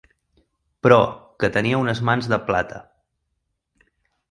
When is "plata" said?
2.49-2.83